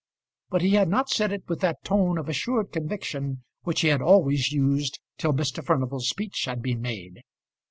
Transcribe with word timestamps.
But 0.49 0.63
he 0.63 0.71
had 0.71 0.89
not 0.89 1.11
said 1.11 1.31
it 1.31 1.43
with 1.47 1.59
that 1.59 1.83
tone 1.83 2.17
of 2.17 2.27
assured 2.27 2.71
conviction 2.71 3.43
which 3.61 3.81
he 3.81 3.89
had 3.89 4.01
always 4.01 4.51
used 4.51 4.99
till 5.19 5.31
Mr. 5.31 5.63
Furnival's 5.63 6.09
speech 6.09 6.45
had 6.47 6.63
been 6.63 6.81
made. 6.81 7.19